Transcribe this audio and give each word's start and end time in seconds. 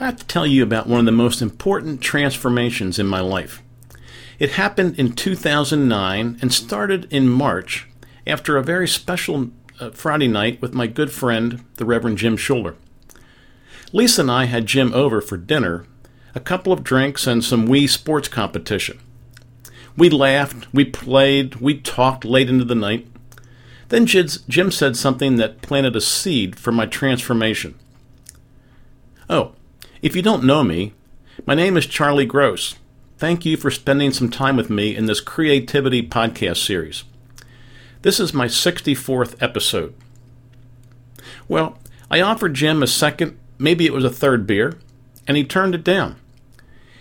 I 0.00 0.06
have 0.06 0.16
to 0.16 0.26
tell 0.26 0.46
you 0.46 0.64
about 0.64 0.88
one 0.88 0.98
of 0.98 1.06
the 1.06 1.12
most 1.12 1.40
important 1.40 2.00
transformations 2.00 2.98
in 2.98 3.06
my 3.06 3.20
life. 3.20 3.62
It 4.40 4.52
happened 4.52 4.98
in 4.98 5.12
2009 5.12 6.38
and 6.42 6.52
started 6.52 7.06
in 7.12 7.28
March 7.28 7.86
after 8.26 8.56
a 8.56 8.62
very 8.64 8.88
special 8.88 9.50
uh, 9.78 9.90
Friday 9.90 10.26
night 10.26 10.60
with 10.60 10.74
my 10.74 10.88
good 10.88 11.12
friend, 11.12 11.64
the 11.76 11.84
Reverend 11.84 12.18
Jim 12.18 12.36
Schuller. 12.36 12.74
Lisa 13.92 14.22
and 14.22 14.30
I 14.32 14.46
had 14.46 14.66
Jim 14.66 14.92
over 14.92 15.20
for 15.20 15.36
dinner, 15.36 15.86
a 16.34 16.40
couple 16.40 16.72
of 16.72 16.82
drinks, 16.82 17.28
and 17.28 17.44
some 17.44 17.68
Wii 17.68 17.88
sports 17.88 18.26
competition. 18.26 18.98
We 19.96 20.10
laughed, 20.10 20.66
we 20.74 20.84
played, 20.84 21.56
we 21.56 21.78
talked 21.78 22.24
late 22.24 22.48
into 22.48 22.64
the 22.64 22.74
night. 22.74 23.06
Then 23.90 24.06
Jim 24.06 24.72
said 24.72 24.96
something 24.96 25.36
that 25.36 25.62
planted 25.62 25.94
a 25.94 26.00
seed 26.00 26.56
for 26.58 26.72
my 26.72 26.86
transformation. 26.86 27.76
Oh, 29.30 29.52
if 30.04 30.14
you 30.14 30.20
don't 30.20 30.44
know 30.44 30.62
me, 30.62 30.92
my 31.46 31.54
name 31.54 31.78
is 31.78 31.86
Charlie 31.86 32.26
Gross. 32.26 32.76
Thank 33.16 33.46
you 33.46 33.56
for 33.56 33.70
spending 33.70 34.12
some 34.12 34.28
time 34.28 34.54
with 34.54 34.68
me 34.68 34.94
in 34.94 35.06
this 35.06 35.22
creativity 35.22 36.06
podcast 36.06 36.58
series. 36.58 37.04
This 38.02 38.20
is 38.20 38.34
my 38.34 38.44
64th 38.44 39.42
episode. 39.42 39.94
Well, 41.48 41.78
I 42.10 42.20
offered 42.20 42.52
Jim 42.52 42.82
a 42.82 42.86
second, 42.86 43.38
maybe 43.56 43.86
it 43.86 43.94
was 43.94 44.04
a 44.04 44.10
third 44.10 44.46
beer, 44.46 44.74
and 45.26 45.38
he 45.38 45.44
turned 45.44 45.74
it 45.74 45.84
down. 45.84 46.16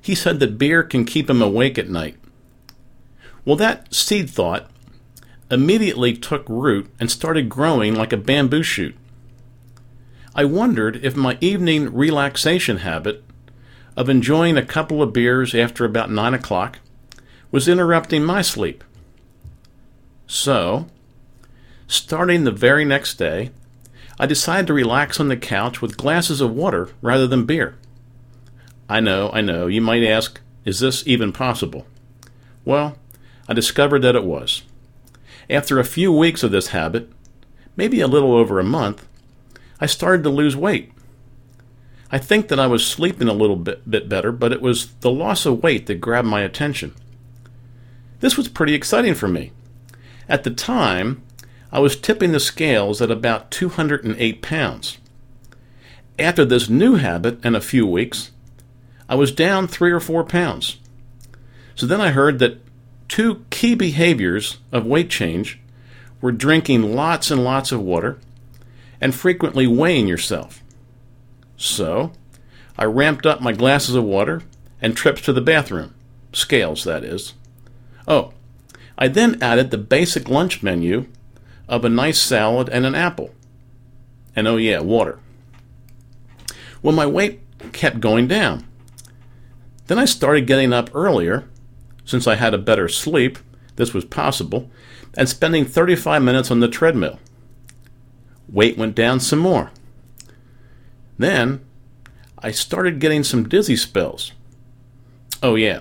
He 0.00 0.14
said 0.14 0.40
that 0.40 0.56
beer 0.56 0.82
can 0.82 1.04
keep 1.04 1.28
him 1.28 1.42
awake 1.42 1.76
at 1.76 1.90
night. 1.90 2.16
Well, 3.44 3.56
that 3.56 3.94
seed 3.94 4.30
thought 4.30 4.70
immediately 5.50 6.14
took 6.14 6.48
root 6.48 6.90
and 6.98 7.10
started 7.10 7.50
growing 7.50 7.94
like 7.94 8.14
a 8.14 8.16
bamboo 8.16 8.62
shoot. 8.62 8.96
I 10.38 10.44
wondered 10.44 11.02
if 11.02 11.16
my 11.16 11.38
evening 11.40 11.94
relaxation 11.94 12.78
habit 12.78 13.24
of 13.96 14.10
enjoying 14.10 14.58
a 14.58 14.66
couple 14.66 15.00
of 15.00 15.14
beers 15.14 15.54
after 15.54 15.86
about 15.86 16.10
nine 16.10 16.34
o'clock 16.34 16.78
was 17.50 17.68
interrupting 17.68 18.22
my 18.22 18.42
sleep. 18.42 18.84
So, 20.26 20.88
starting 21.86 22.44
the 22.44 22.50
very 22.50 22.84
next 22.84 23.14
day, 23.14 23.50
I 24.20 24.26
decided 24.26 24.66
to 24.66 24.74
relax 24.74 25.18
on 25.18 25.28
the 25.28 25.38
couch 25.38 25.80
with 25.80 25.96
glasses 25.96 26.42
of 26.42 26.52
water 26.52 26.90
rather 27.00 27.26
than 27.26 27.46
beer. 27.46 27.78
I 28.90 29.00
know, 29.00 29.30
I 29.32 29.40
know, 29.40 29.68
you 29.68 29.80
might 29.80 30.04
ask, 30.04 30.38
is 30.66 30.80
this 30.80 31.02
even 31.06 31.32
possible? 31.32 31.86
Well, 32.62 32.98
I 33.48 33.54
discovered 33.54 34.00
that 34.00 34.16
it 34.16 34.24
was. 34.24 34.64
After 35.48 35.78
a 35.78 35.84
few 35.84 36.12
weeks 36.12 36.42
of 36.42 36.50
this 36.50 36.68
habit, 36.68 37.10
maybe 37.74 38.00
a 38.02 38.06
little 38.06 38.34
over 38.34 38.60
a 38.60 38.64
month, 38.64 39.06
I 39.80 39.86
started 39.86 40.22
to 40.24 40.30
lose 40.30 40.56
weight. 40.56 40.92
I 42.10 42.18
think 42.18 42.48
that 42.48 42.60
I 42.60 42.66
was 42.66 42.86
sleeping 42.86 43.28
a 43.28 43.32
little 43.32 43.56
bit, 43.56 43.90
bit 43.90 44.08
better, 44.08 44.32
but 44.32 44.52
it 44.52 44.62
was 44.62 44.94
the 45.00 45.10
loss 45.10 45.44
of 45.44 45.62
weight 45.62 45.86
that 45.86 46.00
grabbed 46.00 46.28
my 46.28 46.42
attention. 46.42 46.94
This 48.20 48.36
was 48.36 48.48
pretty 48.48 48.74
exciting 48.74 49.14
for 49.14 49.28
me. 49.28 49.52
At 50.28 50.44
the 50.44 50.50
time, 50.50 51.22
I 51.72 51.80
was 51.80 51.96
tipping 51.96 52.32
the 52.32 52.40
scales 52.40 53.02
at 53.02 53.10
about 53.10 53.50
208 53.50 54.40
pounds. 54.40 54.98
After 56.18 56.44
this 56.44 56.68
new 56.68 56.94
habit 56.94 57.38
and 57.42 57.54
a 57.54 57.60
few 57.60 57.86
weeks, 57.86 58.30
I 59.08 59.14
was 59.16 59.32
down 59.32 59.68
three 59.68 59.92
or 59.92 60.00
four 60.00 60.24
pounds. 60.24 60.78
So 61.74 61.86
then 61.86 62.00
I 62.00 62.10
heard 62.10 62.38
that 62.38 62.60
two 63.08 63.44
key 63.50 63.74
behaviors 63.74 64.58
of 64.72 64.86
weight 64.86 65.10
change 65.10 65.60
were 66.20 66.32
drinking 66.32 66.94
lots 66.94 67.30
and 67.30 67.44
lots 67.44 67.70
of 67.70 67.82
water 67.82 68.18
and 69.00 69.14
frequently 69.14 69.66
weighing 69.66 70.06
yourself. 70.08 70.62
So, 71.56 72.12
I 72.78 72.84
ramped 72.84 73.26
up 73.26 73.40
my 73.40 73.52
glasses 73.52 73.94
of 73.94 74.04
water 74.04 74.42
and 74.80 74.96
trips 74.96 75.22
to 75.22 75.32
the 75.32 75.40
bathroom. 75.40 75.94
Scales, 76.32 76.84
that 76.84 77.02
is. 77.02 77.34
Oh, 78.06 78.32
I 78.98 79.08
then 79.08 79.42
added 79.42 79.70
the 79.70 79.78
basic 79.78 80.28
lunch 80.28 80.62
menu 80.62 81.06
of 81.68 81.84
a 81.84 81.88
nice 81.88 82.20
salad 82.20 82.68
and 82.68 82.84
an 82.84 82.94
apple. 82.94 83.34
And 84.34 84.46
oh, 84.46 84.56
yeah, 84.56 84.80
water. 84.80 85.18
Well, 86.82 86.94
my 86.94 87.06
weight 87.06 87.40
kept 87.72 88.00
going 88.00 88.28
down. 88.28 88.66
Then 89.86 89.98
I 89.98 90.04
started 90.04 90.46
getting 90.46 90.72
up 90.72 90.90
earlier, 90.94 91.48
since 92.04 92.26
I 92.26 92.34
had 92.34 92.54
a 92.54 92.58
better 92.58 92.88
sleep, 92.88 93.38
this 93.76 93.94
was 93.94 94.04
possible, 94.04 94.70
and 95.16 95.28
spending 95.28 95.64
35 95.64 96.22
minutes 96.22 96.50
on 96.50 96.60
the 96.60 96.68
treadmill 96.68 97.18
weight 98.48 98.76
went 98.76 98.94
down 98.94 99.20
some 99.20 99.38
more. 99.38 99.70
Then 101.18 101.64
I 102.38 102.50
started 102.50 103.00
getting 103.00 103.24
some 103.24 103.48
dizzy 103.48 103.76
spells. 103.76 104.32
Oh, 105.42 105.54
yeah, 105.54 105.80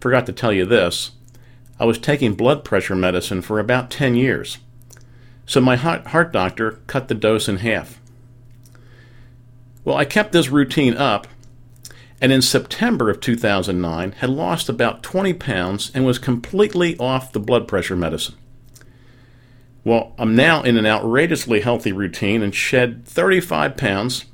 forgot 0.00 0.26
to 0.26 0.32
tell 0.32 0.52
you 0.52 0.64
this. 0.64 1.12
I 1.78 1.84
was 1.84 1.98
taking 1.98 2.34
blood 2.34 2.64
pressure 2.64 2.94
medicine 2.94 3.42
for 3.42 3.58
about 3.58 3.90
10 3.90 4.14
years, 4.14 4.58
so 5.46 5.60
my 5.60 5.76
heart 5.76 6.32
doctor 6.32 6.80
cut 6.86 7.08
the 7.08 7.14
dose 7.14 7.48
in 7.48 7.56
half. 7.58 8.00
Well, 9.84 9.96
I 9.96 10.04
kept 10.04 10.32
this 10.32 10.50
routine 10.50 10.94
up, 10.96 11.26
and 12.20 12.32
in 12.32 12.42
September 12.42 13.08
of 13.08 13.20
2009 13.20 14.12
had 14.12 14.28
lost 14.28 14.68
about 14.68 15.02
20 15.02 15.32
pounds 15.34 15.90
and 15.94 16.04
was 16.04 16.18
completely 16.18 16.98
off 16.98 17.32
the 17.32 17.40
blood 17.40 17.66
pressure 17.66 17.96
medicine. 17.96 18.34
Well, 19.82 20.12
I'm 20.18 20.36
now 20.36 20.62
in 20.62 20.76
an 20.76 20.86
outrageously 20.86 21.60
healthy 21.60 21.92
routine 21.92 22.42
and 22.42 22.54
shed 22.54 23.06
35 23.06 23.76
pounds 23.76 24.26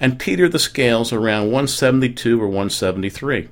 and 0.00 0.18
teeter 0.18 0.48
the 0.48 0.58
scales 0.58 1.12
around 1.12 1.44
172 1.44 2.40
or 2.40 2.46
173. 2.46 3.48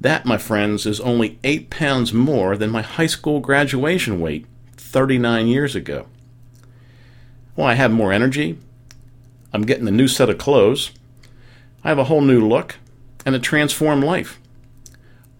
That, 0.00 0.26
my 0.26 0.38
friends, 0.38 0.86
is 0.86 0.98
only 1.00 1.38
8 1.44 1.70
pounds 1.70 2.12
more 2.12 2.56
than 2.56 2.70
my 2.70 2.82
high 2.82 3.06
school 3.06 3.38
graduation 3.38 4.18
weight 4.18 4.46
39 4.76 5.46
years 5.46 5.76
ago. 5.76 6.06
Well, 7.54 7.66
I 7.66 7.74
have 7.74 7.92
more 7.92 8.12
energy. 8.12 8.58
I'm 9.52 9.62
getting 9.62 9.86
a 9.86 9.92
new 9.92 10.08
set 10.08 10.30
of 10.30 10.38
clothes. 10.38 10.90
I 11.84 11.88
have 11.88 11.98
a 11.98 12.04
whole 12.04 12.22
new 12.22 12.46
look 12.46 12.76
and 13.24 13.34
a 13.34 13.38
transformed 13.38 14.02
life. 14.02 14.40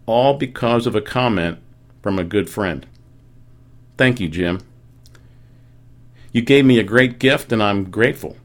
All 0.06 0.34
because 0.34 0.86
of 0.86 0.94
a 0.94 1.00
comment 1.00 1.58
from 2.02 2.18
a 2.18 2.24
good 2.24 2.48
friend. 2.48 2.86
Thank 4.00 4.18
you, 4.18 4.30
Jim. 4.30 4.62
You 6.32 6.40
gave 6.40 6.64
me 6.64 6.78
a 6.78 6.82
great 6.82 7.18
gift, 7.18 7.52
and 7.52 7.62
I'm 7.62 7.90
grateful. 7.90 8.38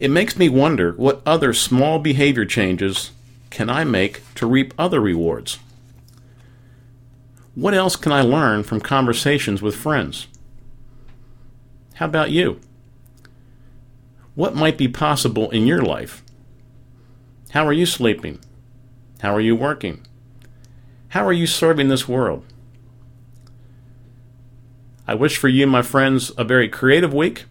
It 0.00 0.10
makes 0.10 0.36
me 0.36 0.48
wonder 0.48 0.90
what 0.94 1.22
other 1.24 1.52
small 1.52 2.00
behavior 2.00 2.44
changes 2.44 3.12
can 3.50 3.70
I 3.70 3.84
make 3.84 4.22
to 4.34 4.48
reap 4.48 4.74
other 4.76 5.00
rewards? 5.00 5.60
What 7.54 7.74
else 7.74 7.94
can 7.94 8.10
I 8.10 8.22
learn 8.22 8.64
from 8.64 8.80
conversations 8.80 9.62
with 9.62 9.76
friends? 9.76 10.26
How 11.94 12.06
about 12.06 12.32
you? 12.32 12.58
What 14.34 14.56
might 14.56 14.76
be 14.76 14.88
possible 14.88 15.48
in 15.50 15.68
your 15.68 15.82
life? 15.82 16.24
How 17.50 17.64
are 17.64 17.72
you 17.72 17.86
sleeping? 17.86 18.40
How 19.20 19.32
are 19.32 19.40
you 19.40 19.54
working? 19.54 20.04
How 21.10 21.24
are 21.24 21.32
you 21.32 21.46
serving 21.46 21.86
this 21.86 22.08
world? 22.08 22.44
I 25.06 25.14
wish 25.14 25.36
for 25.36 25.48
you, 25.48 25.66
my 25.66 25.82
friends, 25.82 26.32
a 26.38 26.44
very 26.44 26.66
creative 26.68 27.12
week 27.12 27.44